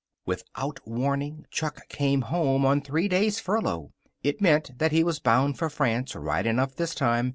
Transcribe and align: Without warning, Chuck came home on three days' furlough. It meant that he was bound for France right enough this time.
Without 0.25 0.79
warning, 0.83 1.45
Chuck 1.51 1.87
came 1.87 2.21
home 2.21 2.65
on 2.65 2.81
three 2.81 3.07
days' 3.07 3.39
furlough. 3.39 3.91
It 4.23 4.41
meant 4.41 4.79
that 4.79 4.91
he 4.91 5.03
was 5.03 5.19
bound 5.19 5.59
for 5.59 5.69
France 5.69 6.15
right 6.15 6.47
enough 6.47 6.75
this 6.75 6.95
time. 6.95 7.29